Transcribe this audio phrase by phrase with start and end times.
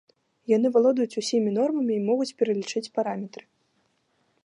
[0.51, 3.43] Яны валодаюць усімі нормамі і могуць пералічыць параметры.